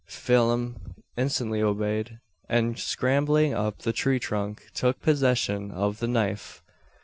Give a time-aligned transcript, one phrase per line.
[0.07, 2.17] Phelim instantly obeyed;
[2.49, 6.63] and, scrambling up the tree trunk took possession of the knife.